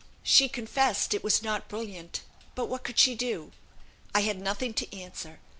She 0.23 0.49
confessed 0.49 1.13
it 1.13 1.23
was 1.23 1.43
not 1.43 1.67
brilliant, 1.67 2.21
but 2.55 2.65
what 2.65 2.83
could 2.83 2.97
she 2.97 3.13
do? 3.13 3.51
I 4.15 4.21
had 4.21 4.41
nothing 4.41 4.73
to 4.73 4.99
answer. 4.99 5.39